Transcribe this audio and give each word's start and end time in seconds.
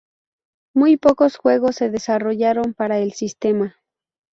Muy 0.73 0.97
pocos 0.97 1.37
juegos 1.37 1.75
se 1.75 1.91
desarrollaron 1.91 2.73
para 2.73 2.97
el 2.97 3.13
sistema. 3.13 3.75